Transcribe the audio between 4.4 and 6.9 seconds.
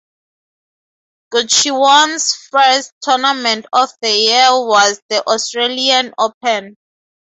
was the Australian Open.